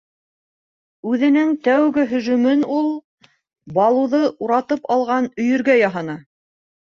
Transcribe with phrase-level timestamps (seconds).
[1.09, 2.89] Үҙенең тәүге һөжүмен ул
[3.77, 6.19] Балуҙы уратып алған өйөргә яһаны.